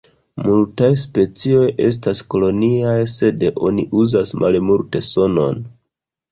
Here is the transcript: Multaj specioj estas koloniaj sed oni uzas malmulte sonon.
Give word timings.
Multaj 0.43 0.87
specioj 1.01 1.65
estas 1.89 2.23
koloniaj 2.35 2.97
sed 3.19 3.47
oni 3.69 3.87
uzas 4.03 4.37
malmulte 4.43 5.07
sonon. 5.13 5.65